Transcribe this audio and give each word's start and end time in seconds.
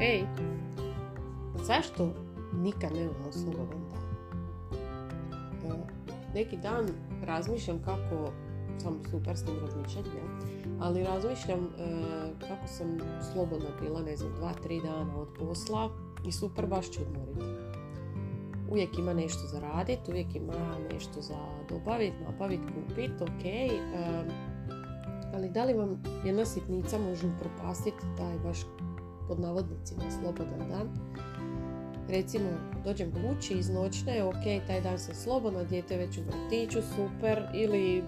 Ej, 0.00 0.24
zašto 1.64 2.14
nikad 2.52 2.92
nemamo 2.92 3.32
slobodan 3.32 3.80
dan? 3.90 4.02
E, 5.72 5.86
Neki 6.34 6.56
dan 6.56 6.86
razmišljam 7.24 7.82
kako 7.84 8.32
sam 8.78 9.00
super 9.10 9.36
s 9.36 9.44
tim 9.44 9.54
ali 10.80 11.04
razmišljam 11.04 11.58
e, 11.58 11.68
kako 12.40 12.66
sam 12.66 12.98
slobodna 13.32 13.68
bila, 13.80 14.02
ne 14.02 14.16
znam, 14.16 14.32
dva, 14.34 14.52
tri 14.62 14.80
dana 14.80 15.16
od 15.16 15.28
posla 15.38 15.90
i 16.28 16.32
super 16.32 16.66
baš 16.66 16.90
ću 16.90 17.00
odmoriti. 17.02 17.44
Uvijek 18.70 18.98
ima 18.98 19.14
nešto 19.14 19.46
za 19.46 19.60
radit, 19.60 20.08
uvijek 20.08 20.34
ima 20.34 20.78
nešto 20.92 21.20
za 21.20 21.38
dobavit, 21.68 22.12
napavit, 22.26 22.60
kupit, 22.60 23.20
ok. 23.20 23.44
e, 23.44 23.68
ali 25.34 25.48
da 25.48 25.64
li 25.64 25.74
vam 25.74 26.02
jedna 26.24 26.44
sitnica 26.44 26.98
može 26.98 27.26
upropastiti 27.26 28.06
taj 28.16 28.38
baš 28.38 28.58
pod 29.28 29.40
navodnicima 29.40 30.02
slobodan 30.10 30.68
dan? 30.70 30.88
Recimo, 32.08 32.48
dođem 32.84 33.12
kući 33.12 33.54
iz 33.54 33.70
noćne, 33.70 34.22
ok, 34.24 34.66
taj 34.66 34.80
dan 34.80 34.98
sam 34.98 35.14
slobodna, 35.14 35.64
dijete 35.64 35.94
je 35.94 36.06
već 36.06 36.18
u 36.18 36.20
vrtiću, 36.20 36.78
super, 36.82 37.42
ili 37.54 38.02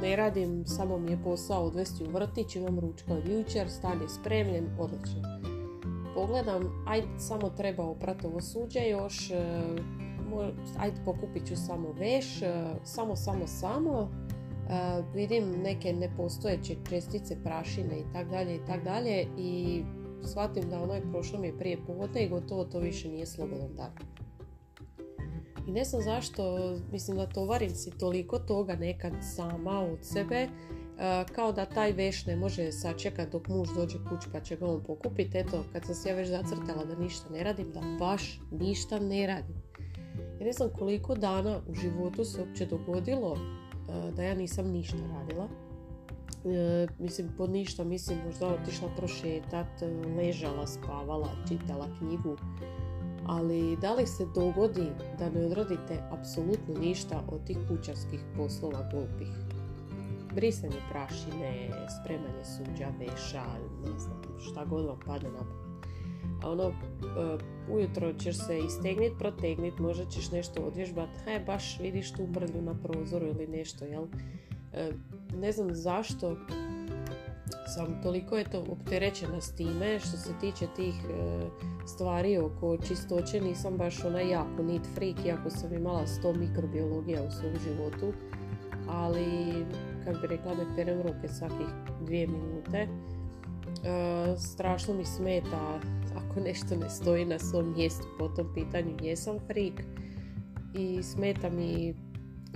ne 0.00 0.16
radim, 0.16 0.64
samo 0.66 0.98
mi 0.98 1.10
je 1.10 1.22
posao 1.24 1.64
odvesti 1.64 2.04
u 2.04 2.10
vrtić, 2.10 2.56
imam 2.56 2.78
ručka 2.78 3.14
od 3.14 3.28
jučer, 3.28 3.70
stan 3.70 4.02
je 4.02 4.08
spremljen, 4.08 4.66
odlično. 4.78 5.22
Pogledam, 6.14 6.84
ajde, 6.86 7.06
samo 7.18 7.50
treba 7.50 7.84
oprati 7.84 8.26
ovo 8.26 8.40
suđe 8.40 8.88
još, 8.90 9.30
e, 9.30 9.36
ajde 10.78 10.96
pokupit 11.04 11.46
ću 11.46 11.56
samo 11.56 11.92
veš, 11.92 12.42
e, 12.42 12.64
samo, 12.84 13.16
samo, 13.16 13.46
samo, 13.46 14.10
e, 14.70 15.02
vidim 15.14 15.44
neke 15.62 15.92
nepostojeće 15.92 16.76
čestice 16.90 17.36
prašine 17.44 17.98
i 18.00 18.12
tak 18.12 18.28
dalje 18.30 18.54
i 18.54 18.60
tak 18.66 18.84
dalje 18.84 19.26
i 19.38 19.82
shvatim 20.28 20.70
da 20.70 20.82
ono 20.82 20.94
je 20.94 21.10
prošlo 21.10 21.38
mi 21.38 21.46
je 21.46 21.58
prije 21.58 21.78
podne 21.86 22.24
i 22.24 22.28
gotovo 22.28 22.64
to 22.64 22.78
više 22.78 23.08
nije 23.08 23.26
slobodan 23.26 23.74
dan. 23.76 23.90
I 25.68 25.72
ne 25.72 25.84
znam 25.84 26.02
zašto, 26.02 26.74
mislim 26.92 27.16
da 27.16 27.26
tovarim 27.26 27.70
si 27.70 27.90
toliko 27.90 28.38
toga 28.38 28.74
nekad 28.74 29.12
sama 29.36 29.80
od 29.80 29.98
sebe, 30.02 30.36
e, 30.36 30.48
kao 31.34 31.52
da 31.52 31.66
taj 31.66 31.92
veš 31.92 32.26
ne 32.26 32.36
može 32.36 32.72
sačekat 32.72 33.32
dok 33.32 33.48
muž 33.48 33.68
dođe 33.76 33.98
kući 33.98 34.28
pa 34.32 34.40
će 34.40 34.56
ga 34.56 34.66
on 34.66 34.82
pokupiti. 34.86 35.38
Eto, 35.38 35.64
kad 35.72 35.84
sam 35.84 35.94
se 35.94 36.08
ja 36.08 36.14
već 36.14 36.28
zacrtala 36.28 36.84
da 36.84 36.96
ništa 36.96 37.30
ne 37.30 37.44
radim, 37.44 37.72
da 37.72 37.80
baš 37.98 38.40
ništa 38.50 38.98
ne 38.98 39.26
radim. 39.26 39.56
Ja 40.40 40.46
ne 40.46 40.52
znam 40.52 40.68
koliko 40.78 41.14
dana 41.14 41.60
u 41.68 41.74
životu 41.74 42.24
se 42.24 42.40
uopće 42.40 42.66
dogodilo 42.66 43.36
e, 43.36 44.12
da 44.16 44.22
ja 44.22 44.34
nisam 44.34 44.70
ništa 44.70 44.96
radila. 44.96 45.48
E, 46.44 46.86
mislim, 46.98 47.28
pod 47.36 47.50
ništa, 47.50 47.84
mislim, 47.84 48.18
možda 48.26 48.46
otišla 48.46 48.88
prošetat, 48.96 49.82
e, 49.82 49.86
ležala, 50.16 50.66
spavala, 50.66 51.28
čitala 51.48 51.88
knjigu. 51.98 52.36
Ali 53.26 53.76
da 53.76 53.94
li 53.94 54.06
se 54.06 54.26
dogodi 54.34 54.86
da 55.18 55.30
ne 55.30 55.46
odradite 55.46 56.02
apsolutno 56.10 56.74
ništa 56.80 57.22
od 57.28 57.44
tih 57.46 57.58
kućarskih 57.68 58.20
poslova 58.36 58.88
glupih? 58.90 59.28
Brisanje 60.34 60.80
prašine, 60.90 61.70
spremanje 62.00 62.44
suđa, 62.44 62.88
veša, 62.98 63.44
ne 63.84 63.98
znam, 63.98 64.22
šta 64.40 64.64
god 64.64 64.86
vam 64.86 64.98
padne 65.06 65.30
na. 65.30 65.62
A 66.42 66.50
ono, 66.50 66.64
e, 66.64 66.72
ujutro 67.72 68.12
ćeš 68.12 68.36
se 68.46 68.58
istegnit, 68.58 69.12
protegnit, 69.18 69.78
možda 69.78 70.04
ćeš 70.04 70.30
nešto 70.30 70.62
odvježbat, 70.62 71.08
he, 71.24 71.40
baš 71.46 71.78
vidiš 71.80 72.12
tu 72.12 72.26
mrlju 72.26 72.62
na 72.62 72.74
prozoru 72.82 73.26
ili 73.26 73.46
nešto, 73.46 73.84
jel? 73.84 74.06
Ne 75.40 75.52
znam 75.52 75.74
zašto 75.74 76.36
sam 77.74 78.02
toliko 78.02 78.38
eto 78.38 78.64
opterećena 78.68 79.40
s 79.40 79.54
time 79.54 80.00
što 80.00 80.16
se 80.16 80.30
tiče 80.40 80.66
tih 80.76 80.94
e, 80.94 81.40
stvari 81.86 82.38
oko 82.38 82.76
čistoće 82.88 83.40
nisam 83.40 83.76
baš 83.76 84.04
ona 84.04 84.20
jako 84.20 84.62
neat 84.62 84.82
freak 84.94 85.24
iako 85.26 85.50
sam 85.50 85.74
imala 85.74 86.06
100 86.06 86.36
mikrobiologija 86.38 87.22
u 87.22 87.30
svom 87.30 87.52
životu 87.64 88.12
ali 88.88 89.26
kako 90.04 90.18
bi 90.20 90.26
rekla 90.26 90.54
ne 90.54 90.76
perem 90.76 91.02
ruke 91.02 91.28
svakih 91.28 91.66
dvije 92.00 92.26
minute. 92.26 92.78
E, 92.78 92.88
strašno 94.38 94.94
mi 94.94 95.04
smeta 95.04 95.80
ako 96.16 96.40
nešto 96.40 96.76
ne 96.76 96.90
stoji 96.90 97.24
na 97.24 97.38
svom 97.38 97.74
mjestu 97.76 98.06
po 98.18 98.28
tom 98.28 98.54
pitanju. 98.54 98.96
Jesam 99.02 99.38
freak 99.46 99.82
i 100.74 101.02
smeta 101.02 101.50
mi 101.50 101.94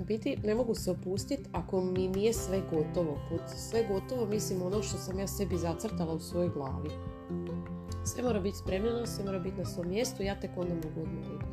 u 0.01 0.05
biti 0.05 0.37
ne 0.45 0.55
mogu 0.55 0.75
se 0.75 0.91
opustiti 0.91 1.43
ako 1.53 1.81
mi 1.81 2.09
nije 2.09 2.33
sve 2.33 2.63
gotovo. 2.71 3.19
Pod 3.31 3.41
sve 3.57 3.85
gotovo 3.89 4.27
mislim 4.27 4.63
ono 4.63 4.83
što 4.83 4.99
sam 4.99 5.19
ja 5.19 5.27
sebi 5.27 5.57
zacrtala 5.57 6.15
u 6.15 6.21
svojoj 6.21 6.49
glavi. 6.49 6.91
Sve 8.05 8.23
mora 8.23 8.41
biti 8.41 8.57
spremljeno, 8.57 9.07
sve 9.07 9.25
mora 9.25 9.39
biti 9.39 9.59
na 9.59 9.65
svom 9.65 9.89
mjestu, 9.89 10.23
ja 10.23 10.41
tek 10.41 10.51
onda 10.57 10.75
mogu 10.75 11.01
odmoriti. 11.01 11.47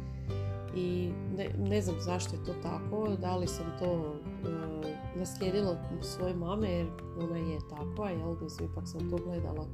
I 0.76 1.12
ne, 1.38 1.50
ne 1.58 1.82
znam 1.82 1.96
zašto 2.00 2.36
je 2.36 2.44
to 2.44 2.54
tako, 2.54 3.08
da 3.22 3.36
li 3.38 3.48
sam 3.48 3.66
to 3.80 4.16
e, 4.16 5.20
naslijedila 5.20 5.72
od 5.72 6.06
svoje 6.06 6.34
mame 6.34 6.72
jer 6.72 6.88
ona 7.20 7.38
je 7.38 7.60
takva, 7.70 8.10
jel, 8.10 8.36
mislim, 8.42 8.70
ipak 8.72 8.84
sam 8.88 9.10
to 9.10 9.18
gledala 9.18 9.68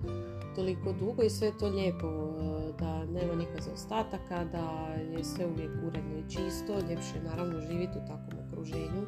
toliko 0.56 0.94
dugo 0.94 1.24
i 1.24 1.30
sve 1.30 1.47
je 1.47 1.57
to 1.57 1.68
lijepo, 1.68 2.07
e, 2.07 2.74
da 2.80 3.06
nema 3.06 3.36
nikakvih 3.36 3.74
ostataka, 3.74 4.46
da 4.46 4.94
je 5.18 5.24
sve 5.24 5.46
uvijek 5.47 5.72
uredno 5.88 6.18
i 6.18 6.30
čisto, 6.30 6.74
ljepše 6.90 7.18
je 7.18 7.24
naravno 7.24 7.59
živjeti 7.59 7.97
u 7.97 8.07
takvom 8.07 8.39
okruženju, 8.59 9.06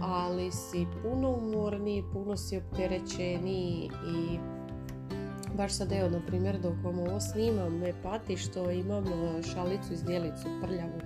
ali 0.00 0.52
si 0.52 0.86
puno 1.02 1.30
umorniji, 1.30 2.04
puno 2.12 2.36
si 2.36 2.56
opterećeniji 2.56 3.90
i 4.12 4.38
baš 5.56 5.72
sad 5.72 5.92
evo, 5.92 6.08
na 6.10 6.20
primjer, 6.26 6.60
dok 6.60 6.74
vam 6.84 6.98
ovo 6.98 7.20
snimam, 7.20 7.78
me 7.78 7.92
pati 8.02 8.36
što 8.36 8.70
imam 8.70 9.04
e, 9.04 9.42
šalicu 9.42 9.92
iz 9.92 10.04
dijelicu 10.04 10.46
prljavu 10.62 11.00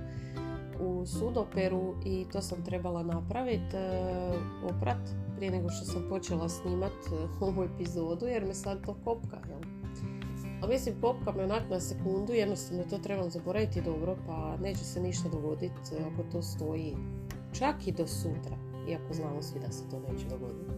u 0.81 1.07
sudoperu 1.07 1.95
i 2.05 2.27
to 2.33 2.43
sam 2.43 2.65
trebala 2.65 3.03
napraviti, 3.03 3.77
oprat, 4.65 5.11
prije 5.37 5.51
nego 5.51 5.71
što 5.71 5.85
sam 5.85 6.07
počela 6.09 6.49
snimat 6.49 6.93
e, 6.93 7.29
ovu 7.41 7.65
epizodu, 7.65 8.27
jer 8.27 8.47
me 8.47 8.55
sad 8.55 8.87
to 8.87 8.97
kopka, 9.05 9.39
jel? 9.49 9.61
A 10.63 10.67
mislim, 10.67 10.95
popka 11.01 11.33
me 11.33 11.45
onak 11.45 11.63
na 11.71 11.81
sekundu, 11.81 12.33
jednostavno 12.33 12.85
to 12.91 12.99
trebam 12.99 13.31
zaboraviti 13.31 13.83
dobro, 13.83 14.17
pa 14.27 14.57
neće 14.63 14.85
se 14.85 15.01
ništa 15.01 15.29
dogoditi 15.29 15.97
ako 16.13 16.31
to 16.33 16.43
stoji 16.43 16.97
čak 17.53 17.87
i 17.87 17.93
do 17.93 18.07
sutra, 18.07 18.57
iako 18.89 19.15
znamo 19.15 19.43
svi 19.43 19.61
da 19.61 19.73
se 19.73 19.89
to 19.91 19.99
neće 19.99 20.27
dogoditi. 20.29 20.71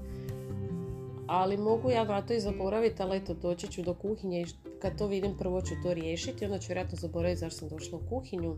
Ali 1.26 1.56
mogu 1.56 1.90
ja 1.90 2.04
na 2.04 2.22
to 2.22 2.34
i 2.34 2.40
zaboraviti, 2.40 3.02
ali 3.02 3.16
eto, 3.16 3.34
doći 3.34 3.66
ću 3.66 3.82
do 3.82 3.94
kuhinje 3.94 4.40
i 4.40 4.46
kad 4.82 4.98
to 4.98 5.06
vidim 5.06 5.36
prvo 5.38 5.60
ću 5.60 5.74
to 5.82 5.94
riješiti, 5.94 6.44
onda 6.44 6.58
ću 6.58 6.68
vjerojatno 6.68 6.98
zaboraviti 6.98 7.40
zašto 7.40 7.58
sam 7.58 7.68
došla 7.68 7.98
u 7.98 8.08
kuhinju 8.08 8.56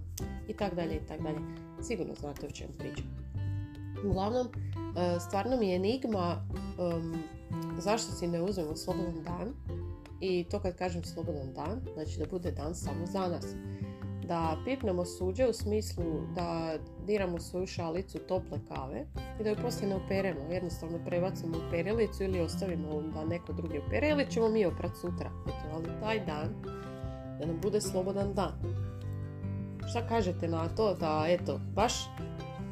i 0.48 0.52
tak 0.52 0.74
dalje 0.74 0.94
i 0.94 1.06
tak 1.08 1.22
dalje. 1.22 1.38
Sigurno 1.82 2.14
znate 2.14 2.46
o 2.46 2.50
čemu 2.50 2.72
pričam. 2.78 3.04
Uglavnom, 4.06 4.46
e, 4.46 5.20
stvarno 5.20 5.56
mi 5.56 5.68
je 5.68 5.76
enigma 5.76 6.46
um, 6.78 7.22
zašto 7.78 8.12
si 8.12 8.26
ne 8.26 8.42
uzmemo 8.42 8.76
slobodan 8.76 9.22
dan 9.24 9.54
i 10.20 10.44
to 10.50 10.60
kad 10.60 10.76
kažem 10.76 11.04
slobodan 11.04 11.52
dan, 11.52 11.80
znači 11.94 12.18
da 12.18 12.26
bude 12.30 12.50
dan 12.50 12.74
samo 12.74 13.06
za 13.06 13.28
nas. 13.28 13.46
Da 14.28 14.56
pipnemo 14.64 15.04
suđe 15.04 15.46
u 15.46 15.52
smislu 15.52 16.04
da 16.34 16.78
diramo 17.06 17.40
svoju 17.40 17.66
šalicu 17.66 18.18
tople 18.18 18.58
kave 18.68 19.06
i 19.40 19.44
da 19.44 19.50
ju 19.50 19.56
poslije 19.62 19.88
ne 19.88 19.96
operemo. 19.96 20.40
Jednostavno 20.50 20.98
prebacimo 21.06 21.56
u 21.56 21.70
perilicu 21.70 22.24
ili 22.24 22.40
ostavimo 22.40 23.02
da 23.14 23.24
neko 23.24 23.52
drugi 23.52 23.78
opere 23.86 24.08
ili 24.08 24.30
ćemo 24.30 24.48
mi 24.48 24.66
oprat 24.66 24.92
sutra. 25.00 25.30
Eto, 25.46 25.74
ali 25.74 26.00
taj 26.00 26.26
dan 26.26 26.54
da 27.40 27.46
nam 27.46 27.60
bude 27.62 27.80
slobodan 27.80 28.34
dan. 28.34 28.52
Šta 29.90 30.06
kažete 30.08 30.48
na 30.48 30.68
to 30.68 30.94
da 30.94 31.24
eto, 31.28 31.60
baš 31.74 31.94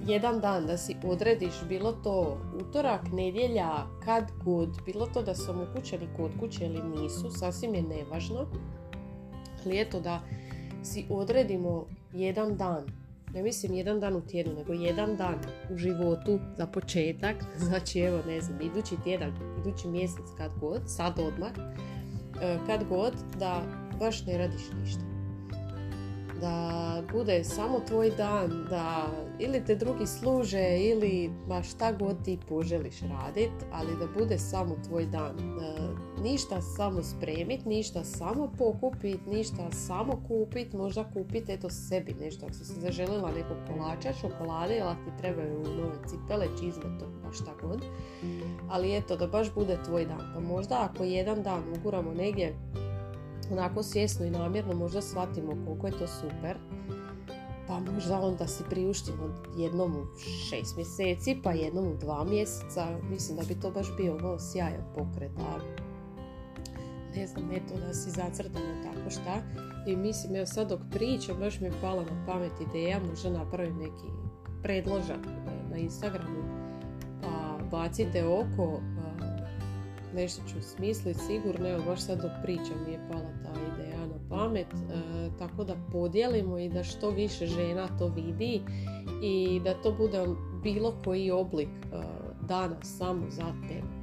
jedan 0.07 0.41
dan 0.41 0.67
da 0.67 0.77
si 0.77 0.97
odrediš 1.05 1.55
bilo 1.69 1.93
to 1.93 2.39
utorak, 2.61 3.01
nedjelja, 3.13 3.71
kad 4.05 4.25
god, 4.45 4.69
bilo 4.85 5.07
to 5.07 5.23
da 5.23 5.35
su 5.35 5.51
omogućeni 5.51 6.09
kod 6.17 6.31
kuće 6.41 6.67
ili 6.67 6.83
nisu, 6.83 7.31
sasvim 7.31 7.75
je 7.75 7.83
nevažno. 7.83 8.47
Ali 9.65 9.81
eto 9.81 10.01
da 10.01 10.21
si 10.83 11.05
odredimo 11.11 11.87
jedan 12.13 12.57
dan, 12.57 12.87
ne 13.35 13.43
mislim 13.43 13.75
jedan 13.75 14.01
dan 14.01 14.17
u 14.17 14.21
tjednu, 14.21 14.55
nego 14.55 14.73
jedan 14.73 15.17
dan 15.17 15.35
u 15.71 15.77
životu 15.77 16.39
za 16.57 16.67
početak, 16.67 17.37
znači 17.59 18.01
evo 18.01 18.19
ne 18.27 18.41
znam, 18.41 18.61
idući 18.61 18.97
tjedan, 19.05 19.33
idući 19.61 19.89
mjesec 19.89 20.25
kad 20.37 20.51
god, 20.61 20.81
sad 20.87 21.19
odmah, 21.19 21.53
e, 22.43 22.59
kad 22.67 22.85
god 22.89 23.13
da 23.39 23.63
baš 23.99 24.27
ne 24.27 24.39
radiš 24.39 24.63
ništa 24.81 25.13
da 26.43 27.03
bude 27.13 27.45
samo 27.45 27.81
tvoj 27.89 28.11
dan, 28.11 28.67
da 28.71 29.07
ili 29.39 29.65
te 29.65 29.75
drugi 29.75 30.07
služe 30.07 30.79
ili 30.79 31.31
baš 31.49 31.71
šta 31.71 31.93
god 31.93 32.25
ti 32.25 32.39
poželiš 32.49 33.01
radit, 33.01 33.53
ali 33.73 33.97
da 33.99 34.21
bude 34.21 34.39
samo 34.39 34.77
tvoj 34.89 35.07
dan. 35.07 35.37
Ništa 36.23 36.63
samo 36.63 37.03
spremit, 37.03 37.65
ništa 37.65 38.05
samo 38.05 38.53
pokupit, 38.59 39.27
ništa 39.27 39.71
samo 39.71 40.23
kupit, 40.29 40.73
možda 40.73 41.05
kupit 41.15 41.49
eto 41.49 41.71
sebi 41.71 42.15
nešto. 42.21 42.47
Ako 42.47 42.55
si 42.55 42.65
se 42.65 42.81
zaželjela 42.81 43.31
nekog 43.31 43.57
kolača, 43.69 44.13
šokolade, 44.21 44.77
ili 44.77 44.95
ti 45.05 45.23
trebaju 45.23 45.59
nove 45.59 46.09
cipele, 46.09 46.47
čizme, 46.61 46.99
to 47.01 47.07
baš 47.25 47.37
šta 47.37 47.51
god. 47.63 47.85
Ali 48.71 48.97
eto, 48.97 49.17
da 49.17 49.27
baš 49.27 49.55
bude 49.55 49.79
tvoj 49.85 50.07
dan. 50.07 50.33
Pa 50.35 50.41
možda 50.41 50.89
ako 50.91 51.05
jedan 51.05 51.43
dan 51.43 51.63
uguramo 51.79 52.13
negdje 52.13 52.55
onako 53.53 53.83
svjesno 53.83 54.27
i 54.27 54.31
namjerno 54.31 54.75
možda 54.75 55.03
shvatimo 55.03 55.53
koliko 55.67 55.87
je 55.87 55.99
to 55.99 56.07
super, 56.07 56.57
pa 57.69 57.93
možda 57.93 58.21
onda 58.21 58.47
si 58.47 58.65
priuštimo 58.71 59.35
jednom 59.57 59.97
u 59.97 60.07
šest 60.19 60.77
mjeseci, 60.77 61.37
pa 61.43 61.53
jednom 61.53 61.87
u 61.87 61.97
dva 61.97 62.25
mjeseca. 62.25 62.87
Mislim 63.11 63.39
da 63.39 63.45
bi 63.45 63.61
to 63.61 63.71
baš 63.71 63.87
bio 63.97 64.17
ono 64.17 64.39
sjajan 64.39 64.85
pokret. 64.95 65.33
A 65.39 65.82
ne 67.17 67.27
znam, 67.27 67.51
eto 67.53 67.87
da 67.87 67.95
si 67.95 68.11
zacrtamo 68.11 68.83
tako 68.83 69.11
šta. 69.11 69.43
I 69.87 69.97
mislim, 69.97 70.37
evo 70.37 70.47
sad 70.47 70.69
dok 70.69 70.81
pričam, 70.91 71.37
baš 71.39 71.61
mi 71.61 71.67
je 71.67 71.73
pala 71.81 72.03
na 72.03 72.27
pamet 72.27 72.53
ideja, 72.71 73.01
možda 73.11 73.31
napravim 73.31 73.77
neki 73.77 74.07
predložak 74.63 75.27
e, 75.27 75.71
na 75.71 75.77
Instagramu, 75.77 76.43
pa 77.23 77.59
bacite 77.71 78.27
oko, 78.27 78.81
nešto 80.15 80.43
ću 80.49 80.63
smisliti 80.63 81.19
sigurno, 81.19 81.69
evo 81.69 81.83
baš 81.87 82.01
sad 82.01 82.23
dok 82.23 82.31
pričam 82.43 82.85
mi 82.87 82.93
je 82.93 83.09
pala 83.11 83.33
ta 83.45 83.53
ideja 83.75 84.07
na 84.07 84.29
pamet, 84.29 84.67
e, 84.67 84.77
tako 85.39 85.65
da 85.65 85.77
podijelimo 85.93 86.59
i 86.59 86.69
da 86.69 86.85
što 86.85 87.11
više 87.11 87.47
žena 87.47 87.89
to 87.99 88.07
vidi 88.07 88.61
i 89.23 89.61
da 89.65 89.75
to 89.75 89.93
bude 89.93 90.27
bilo 90.63 90.95
koji 91.05 91.31
oblik 91.31 91.69
e, 91.69 91.97
dana 92.49 92.77
samo 92.83 93.31
za 93.31 93.53
tebe. 93.69 94.02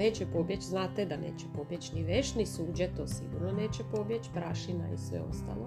Neće 0.00 0.26
pobjeći, 0.32 0.66
znate 0.66 1.04
da 1.06 1.16
neće 1.16 1.46
pobjeći 1.56 1.94
ni 1.94 2.02
veš, 2.04 2.34
ni 2.34 2.46
suđe, 2.46 2.88
to 2.96 3.06
sigurno 3.06 3.52
neće 3.52 3.82
pobjeći, 3.92 4.30
prašina 4.34 4.92
i 4.92 4.98
sve 4.98 5.20
ostalo. 5.20 5.64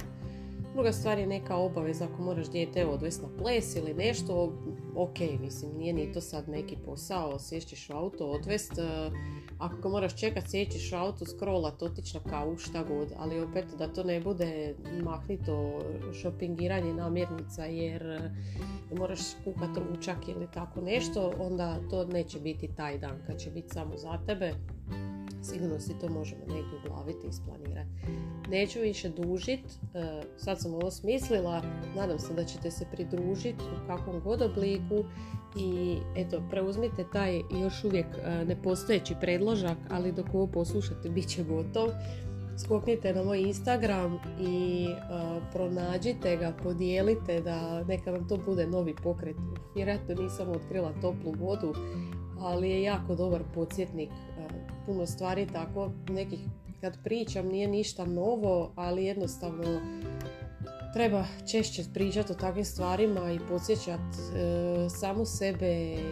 Druga 0.73 0.91
stvar 0.91 1.19
je 1.19 1.27
neka 1.27 1.55
obaveza 1.55 2.05
ako 2.05 2.21
moraš 2.21 2.49
dijete 2.49 2.85
odvesti 2.85 3.23
na 3.23 3.37
ples 3.37 3.75
ili 3.75 3.93
nešto, 3.93 4.53
ok, 4.95 5.19
mislim, 5.39 5.77
nije 5.77 5.93
ni 5.93 6.11
to 6.13 6.21
sad 6.21 6.49
neki 6.49 6.77
posao, 6.85 7.39
sješćeš 7.39 7.89
u 7.89 7.93
auto, 7.93 8.25
odvest, 8.25 8.77
e, 8.77 9.11
ako 9.59 9.89
moraš 9.89 10.19
čekat, 10.19 10.43
sjećiš 10.47 10.93
auto, 10.93 11.25
scrollat, 11.25 11.81
otići 11.81 12.17
na 12.17 12.31
kavu, 12.31 12.57
šta 12.57 12.83
god, 12.83 13.13
ali 13.17 13.41
opet 13.41 13.65
da 13.77 13.87
to 13.87 14.03
ne 14.03 14.21
bude 14.21 14.75
mahnito 15.03 15.79
šopingiranje 16.21 16.93
namirnica 16.93 17.65
jer 17.65 18.05
e, 18.05 18.31
moraš 18.97 19.19
kuhat 19.43 19.77
ručak 19.89 20.27
ili 20.27 20.47
tako 20.53 20.81
nešto, 20.81 21.33
onda 21.39 21.79
to 21.89 22.05
neće 22.05 22.39
biti 22.39 22.75
taj 22.75 22.97
dan 22.97 23.23
kad 23.27 23.37
će 23.37 23.49
biti 23.49 23.69
samo 23.69 23.97
za 23.97 24.19
tebe 24.25 24.53
sigurno 25.43 25.79
si 25.79 25.99
to 25.99 26.09
možemo 26.09 26.41
negdje 26.41 26.79
uglaviti 26.85 27.27
i 27.27 27.29
isplanirati. 27.29 27.89
Neću 28.49 28.79
više 28.79 29.09
dužit, 29.09 29.59
e, 29.59 30.21
sad 30.37 30.61
sam 30.61 30.73
ovo 30.73 30.91
smislila, 30.91 31.61
nadam 31.95 32.19
se 32.19 32.33
da 32.33 32.43
ćete 32.43 32.71
se 32.71 32.85
pridružiti 32.91 33.63
u 33.63 33.87
kakvom 33.87 34.19
god 34.19 34.41
obliku 34.41 35.03
i 35.57 35.97
eto, 36.15 36.43
preuzmite 36.49 37.05
taj 37.11 37.37
još 37.37 37.83
uvijek 37.83 38.05
e, 38.05 38.45
nepostojeći 38.45 39.15
predložak, 39.21 39.77
ali 39.89 40.11
dok 40.11 40.25
ovo 40.33 40.47
poslušate 40.47 41.09
bit 41.09 41.27
će 41.27 41.43
gotov. 41.43 41.87
Skoknite 42.57 43.13
na 43.13 43.23
moj 43.23 43.41
Instagram 43.41 44.19
i 44.39 44.85
e, 44.85 44.95
pronađite 45.53 46.37
ga, 46.37 46.53
podijelite 46.63 47.41
da 47.41 47.83
neka 47.83 48.11
vam 48.11 48.27
to 48.27 48.37
bude 48.37 48.67
novi 48.67 48.95
pokret. 49.03 49.35
Vjerojatno 49.75 50.15
nisam 50.15 50.49
otkrila 50.49 50.93
toplu 51.01 51.33
vodu, 51.39 51.73
ali 52.39 52.69
je 52.69 52.83
jako 52.83 53.15
dobar 53.15 53.41
podsjetnik 53.53 54.09
puno 54.85 55.05
stvari 55.05 55.47
tako 55.53 55.91
nekih 56.09 56.39
kad 56.81 56.97
pričam 57.03 57.47
nije 57.47 57.67
ništa 57.67 58.05
novo, 58.05 58.71
ali 58.75 59.05
jednostavno 59.05 59.81
treba 60.93 61.25
češće 61.51 61.83
pričati 61.93 62.31
o 62.31 62.35
takvim 62.35 62.65
stvarima 62.65 63.31
i 63.31 63.39
podsjećati 63.49 64.17
e, 64.35 64.89
samu 64.89 65.25
sebe, 65.25 65.67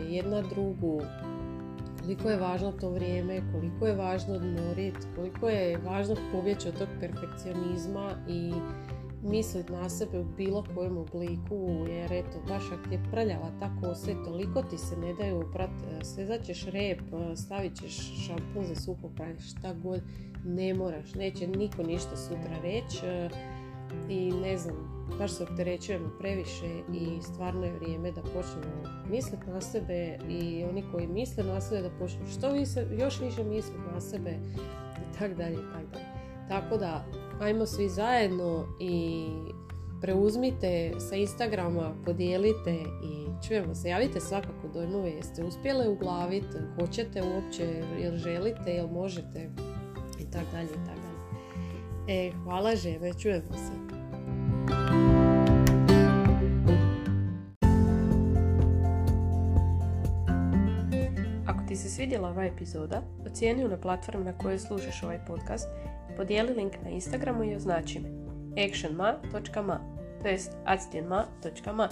jedna 0.10 0.42
drugu, 0.42 1.02
koliko 2.02 2.30
je 2.30 2.38
važno 2.38 2.72
to 2.72 2.90
vrijeme, 2.90 3.42
koliko 3.54 3.88
je 3.88 3.96
važno 3.96 4.34
odmoriti, 4.34 5.08
koliko 5.16 5.50
je 5.50 5.78
važno 5.78 6.16
pobjeći 6.32 6.68
od 6.68 6.78
tog 6.78 6.88
perfekcionizma 7.00 8.12
i 8.30 8.52
misliti 9.24 9.72
na 9.72 9.90
sebe 9.90 10.20
u 10.20 10.26
bilo 10.38 10.64
kojem 10.76 10.98
obliku, 10.98 11.86
jer 11.90 12.14
eto, 12.14 12.40
baš 12.48 12.64
ako 12.72 12.94
je 12.94 13.04
prljava 13.12 13.52
ta 13.60 13.72
kosa 13.82 14.24
toliko 14.26 14.64
ti 14.64 14.78
se 14.78 14.98
ne 14.98 15.14
daju 15.14 15.40
oprat, 15.40 15.70
e, 15.70 16.04
svezat 16.04 16.44
ćeš 16.44 16.66
rep, 16.66 17.00
e, 17.00 17.36
stavit 17.36 17.76
ćeš 17.76 18.26
šampun 18.26 18.66
za 18.66 18.76
suho 18.76 19.10
šta 19.40 19.74
god, 19.74 20.02
ne 20.46 20.74
moraš, 20.74 21.16
neće 21.16 21.48
niko 21.48 21.84
ništa 21.84 22.18
sutra 22.18 22.58
reći 22.64 23.06
e, 23.06 23.30
i 24.10 24.32
ne 24.32 24.58
znam, 24.58 25.06
baš 25.18 25.32
se 25.32 25.44
opterećujemo 25.44 26.10
previše 26.20 26.82
i 26.94 27.22
stvarno 27.22 27.66
je 27.66 27.74
vrijeme 27.74 28.12
da 28.12 28.22
počnemo 28.22 29.06
misliti 29.10 29.50
na 29.50 29.62
sebe 29.62 30.18
i 30.30 30.64
oni 30.70 30.84
koji 30.92 31.08
misle 31.08 31.44
na 31.44 31.62
sebe 31.62 31.82
da 31.82 31.98
počnu 32.00 32.28
što 32.28 32.52
više, 32.52 32.86
još 33.00 33.20
više 33.20 33.44
misliti 33.44 33.80
na 33.94 34.02
sebe 34.02 34.32
i 34.98 35.20
tak 35.20 35.38
dalje 35.38 35.54
i 35.54 35.72
tak 35.74 35.86
dalje. 35.94 36.06
Tako 36.48 36.78
da 36.78 37.06
ajmo 37.42 37.66
svi 37.66 37.90
zajedno 37.90 38.68
i 38.80 39.26
preuzmite 40.02 40.92
sa 41.10 41.16
Instagrama, 41.16 41.96
podijelite 42.06 42.74
i 43.04 43.26
čujemo 43.48 43.76
se. 43.76 43.90
Javite 43.90 44.20
svakako 44.20 44.68
dojmove, 44.74 45.10
jeste 45.10 45.44
uspjeli 45.44 45.88
uglaviti, 45.88 46.58
hoćete 46.80 47.22
uopće, 47.22 47.84
jel 48.00 48.18
želite, 48.18 48.72
jel 48.72 48.88
možete 48.88 49.50
i 50.20 50.32
tak 50.32 50.44
dalje 50.52 50.70
i 50.70 50.86
tak 50.86 50.96
dalje. 50.96 51.22
E, 52.08 52.32
hvala 52.44 52.76
žene, 52.76 53.14
čujemo 53.14 53.54
se. 53.54 54.01
Svidjela 62.02 62.30
ova 62.30 62.46
epizoda, 62.46 63.02
ocijeni 63.26 63.68
na 63.68 63.78
platformi 63.78 64.26
na 64.26 64.38
kojoj 64.38 64.60
slušaš 64.60 65.04
ovaj 65.04 65.20
podcast 65.28 65.68
podijeli 66.18 66.54
link 66.54 66.74
na 66.84 66.90
Instagramu 66.90 67.44
i 67.44 67.56
označi 67.56 68.00
me 68.00 68.10
actionma.ma 68.66 69.80
to 70.22 70.28
jest 70.28 70.52
actionma.ma 70.66 71.90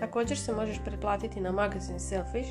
Također 0.00 0.38
se 0.38 0.52
možeš 0.52 0.76
pretplatiti 0.84 1.40
na 1.40 1.52
magazin 1.52 2.00
Selfish, 2.00 2.50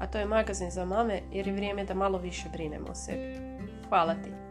a 0.00 0.06
to 0.06 0.18
je 0.18 0.26
magazin 0.26 0.70
za 0.70 0.84
mame 0.84 1.20
jer 1.32 1.46
je 1.46 1.54
vrijeme 1.54 1.84
da 1.84 1.94
malo 1.94 2.18
više 2.18 2.48
brinemo 2.52 2.86
o 2.90 2.94
sebi. 2.94 3.36
Hvala 3.88 4.14
ti! 4.14 4.43